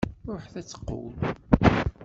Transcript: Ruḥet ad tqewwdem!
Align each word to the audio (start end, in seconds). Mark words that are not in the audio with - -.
Ruḥet 0.27 0.53
ad 0.59 0.65
tqewwdem! 0.67 1.37